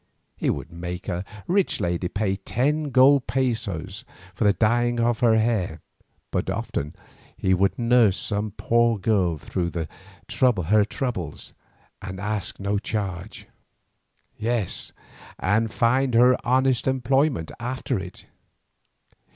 [0.35, 5.37] He would make a rich lady pay ten gold pesos for the dyeing of her
[5.37, 5.79] hair,
[6.31, 6.95] but often
[7.37, 11.35] he would nurse some poor girl through her trouble
[12.01, 13.45] and ask no charge;
[14.39, 14.91] yes,
[15.37, 18.25] and find her honest employment after it.